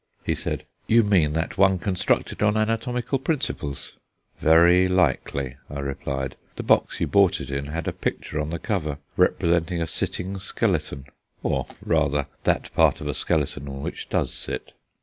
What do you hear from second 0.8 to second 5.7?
"You mean that one constructed on anatomical principles." "Very likely,"